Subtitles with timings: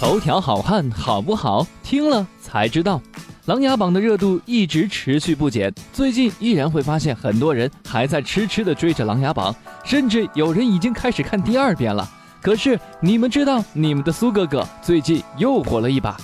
[0.00, 1.66] 头条好汉好不好？
[1.82, 2.98] 听了才知道。
[3.44, 9.52] 《琅琊榜》的热度一直持续不减，最近依然会发现很多人还在痴痴的追着《琅琊榜》，
[9.84, 12.08] 甚至有人已经开始看第二遍了。
[12.40, 16.16] 可是你们知道，你们的苏哥哥最近又火了一把。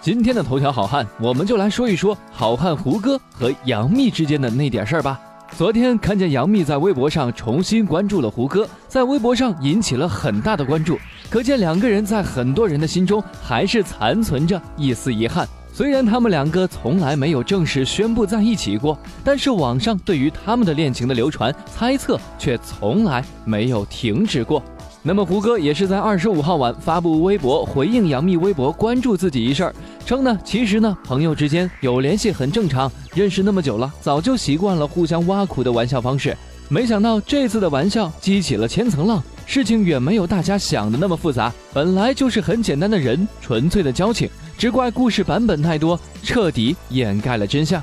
[0.00, 5.20] 今天的头条好汉，我们就来说一说好汉胡歌和杨幂之间的那点事儿吧。
[5.56, 10.98] 昨天看见杨幂在微博上重新关注了胡歌，在微博上引起了很大的关注，
[11.28, 15.46] 可见两个人在很多人的心中还是残存着一丝遗憾。
[15.72, 24.62] 虽然他们两个从来没有正式宣布在一起过，但是网上对于他们的恋情的流传猜测却从来没有停止过。
[25.02, 29.74] 那么胡歌也是在二十五号晚发布微博回应杨幂微博关注自己一事儿。
[30.04, 36.34] 称呢，其实呢，朋友之间有联系很正常，认识那么久了，早就习惯了互相挖苦的玩笑方式。
[36.68, 47.82] 没想到这次的玩笑激起了千层浪，事情远没有大家想的那么复杂，本来就是很简单的人，纯粹的交情，只怪故事版本太多，彻底掩盖了真相。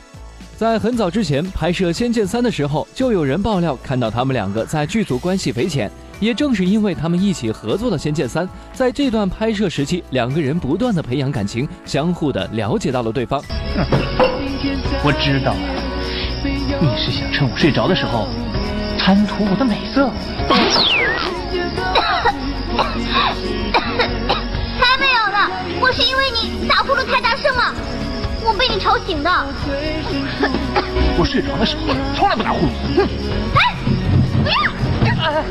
[0.58, 5.90] 在很早之前拍摄《仙剑三》的时候，就有人爆料看到他们两个在剧组关系匪浅。
[6.20, 13.42] 也正是因为他们一起合作的《仙剑三》，在这段拍摄时期，两个人不断的培养感情，相互的了解到了对方。
[15.04, 18.28] 我知道了，你是想趁我睡着的时候
[18.98, 20.10] 贪图我的美色。
[28.74, 29.30] 你吵醒的。
[31.16, 33.06] 我睡着的时候从来不打呼噜。
[33.56, 33.76] 哎，
[34.44, 35.44] 不要！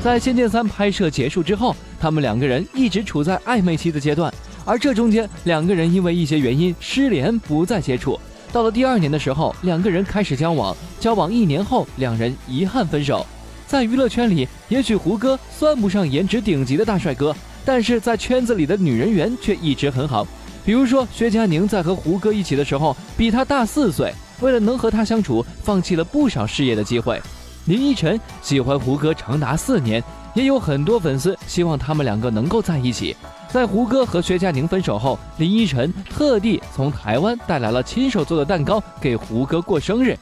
[0.00, 4.32] 在《仙剑三》拍摄结束之后，他们两个人一直处在暧昧期的阶段，
[4.64, 8.20] 而这中间两个人因为一些原因失联，不再接触。
[8.52, 13.26] 到了第二年的时候，两个人开始交往，交往一年后，两人遗憾分手。
[13.66, 20.24] 在娱乐圈里，也许胡歌算不上颜值顶级的大帅哥，但是在圈子里的女人缘却一直很好。
[20.64, 27.20] 比如说，薛佳凝在和胡歌一起的时候，比他大四岁，为了能和他相处，放弃了不少事业的机会。
[27.66, 30.02] 林依晨喜欢胡歌长达四年，
[30.34, 33.14] 也有很多粉丝希望他们两个能够在一起。
[33.48, 40.18] 在胡歌和薛佳凝分手后，林依晨特地从台湾带来了亲手做的蛋糕给胡歌过生日。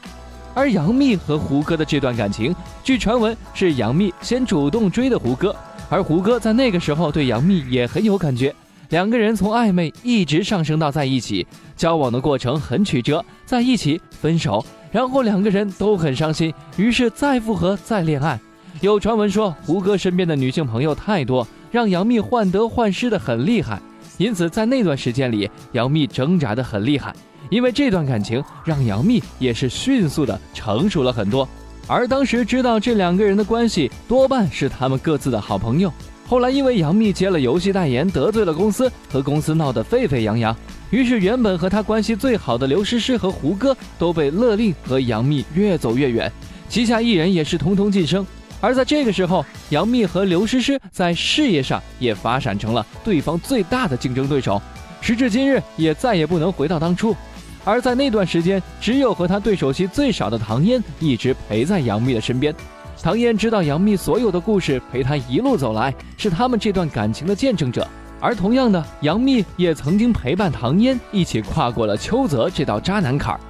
[0.54, 2.54] 而杨幂和胡歌的这段感情，
[2.84, 5.54] 据传闻是杨幂先主动追的胡歌，
[5.88, 8.54] 而胡歌在那个时候对杨幂也很有感觉，
[8.92, 14.62] 两个人从暧昧一直上升到在一起，交往的过程很曲折，在一起分手。
[14.90, 18.38] 然后两个人都很伤心，于是再复合再恋爱。
[18.82, 23.80] 有传闻说胡歌身边的女性朋友太多，让杨幂患得患失的很厉害。
[24.18, 27.16] 因此在那段时间里，杨幂挣扎的很厉害。
[27.48, 31.48] 因为这段感情让杨幂也是迅速的成熟了很多。
[31.86, 35.90] 而当时知道这两个人的关系多半是他们各自的好朋友。
[36.32, 40.56] 后来因为杨幂接了游戏代言，得罪了公司，和公司闹得沸沸扬扬。
[40.88, 46.32] 于是，原本和他关系最好的刘诗诗和胡歌都被勒令和杨幂越走越远，
[46.70, 48.26] 旗下艺人也是通通晋升。
[48.62, 54.58] 而在这个时候，杨幂和刘诗诗在事业上也发展成了对方最大的竞争对手，
[55.02, 57.14] 时至今日也再也不能回到当初。
[57.62, 62.54] 而在那段时间，只有和他对手戏最少的唐嫣一直陪在杨幂的身边。
[63.00, 67.86] 唐嫣知道杨幂所有的故事，陪她一路走来，是他们这段感情的见证者。
[68.20, 73.40] 而同样的，杨幂也曾经陪伴唐嫣一起跨过了邱泽这道渣男坎儿。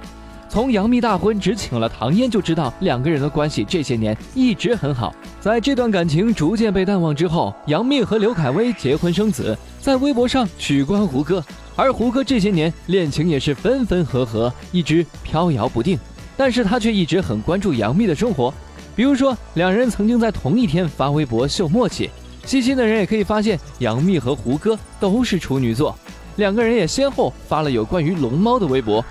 [0.49, 5.13] 从杨幂大婚只请了唐嫣就知道，两个人的关系这些年一直很好。
[5.39, 11.43] 在这段感情逐渐被淡忘之后，杨幂和刘恺威结婚生子，在微博上取关胡歌。
[11.75, 15.97] 而胡歌这些年恋情也是分分合合，一直飘摇不定。
[16.37, 18.53] 但是他却一直很关注杨幂的生活，
[18.95, 22.09] 比如说两人曾经在同一天发微博秀默契。
[22.45, 25.97] 细心的人也可以发现，杨幂和胡歌都是处女座，
[26.35, 29.03] 两个人也先后发了有关于龙猫的微博。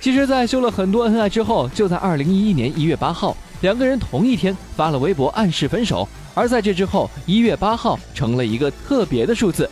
[0.00, 6.08] 其实，在秀了很多恩爱之后，就在二零一一年一月八号，两个人同一天发了微博暗示分手。
[6.32, 9.68] 而在这之后，一月八号成了一个特别的数字。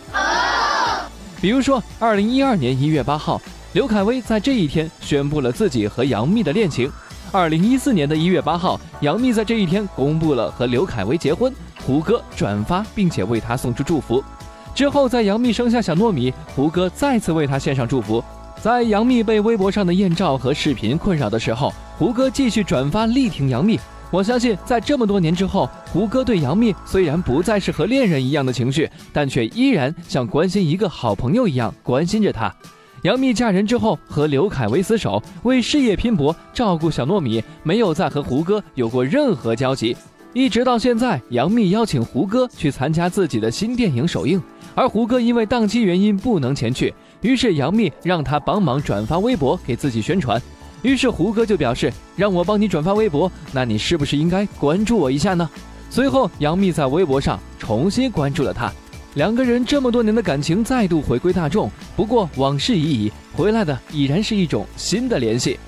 [1.40, 3.40] 比如说，二零一二年一月八号，
[3.74, 6.90] 刘恺威在这一天宣布了自己和杨幂的恋情。
[7.34, 11.52] 二零一四年的一月八号，杨幂在这一天公布了和刘恺威结婚。
[11.84, 14.22] 胡歌转发并且为他送出祝福，
[14.72, 18.22] 之后在杨幂生下小糯米，胡歌再次为他献上祝福。
[18.62, 23.80] 在杨幂被微博上的艳照和视频困扰的时候，胡歌继续转发力挺杨幂。
[24.12, 32.54] 我相信，在这么多年之后，胡歌对杨幂虽然不再是和恋人一样的情绪，但却依然像关心一个好朋友一样关心着她。
[33.04, 39.94] 杨幂嫁人之后和刘恺威厮守，为事业拼搏，照顾小糯米，没有再和胡歌有过任何交集。
[40.32, 44.42] 一直到现在，杨幂邀请胡歌去参加自己的新电影首映，
[44.74, 50.40] 而胡歌因为档期原因不能前去，于是杨幂让他帮忙转发微博给自己宣传。
[50.80, 55.46] 于是胡歌就表示让我帮你转发微博，那你是不是应该关注我一下呢？
[55.90, 58.72] 随后杨幂在微博上重新关注了他，
[59.14, 61.70] 两个人这么多年的感情再度回归大众。
[61.96, 65.58] 不过往事已矣，回来的已然是一种新的联系。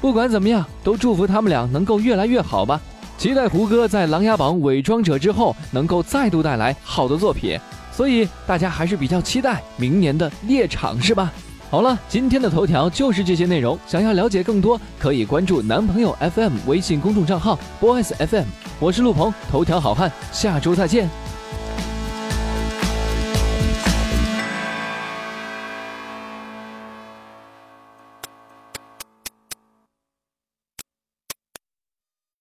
[0.00, 2.80] 不管怎么样，都祝福他们俩能够越来越好吧。
[3.16, 7.58] 期待胡歌在《琅琊榜》伪装者之后能够再度带来好的作品。
[7.92, 11.32] 所以大家还是比较期待明年的猎场，是吧？
[11.70, 13.78] 好了，今天的头条就是这些内容。
[13.86, 18.44] 想要了解更多，可以关注男朋友 FM 微信公众账号 boys FM。
[18.78, 21.08] 我是陆鹏，头条好汉，下周再见。